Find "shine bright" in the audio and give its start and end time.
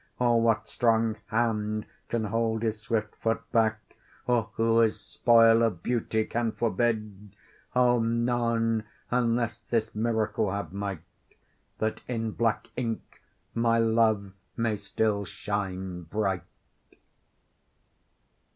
15.23-16.41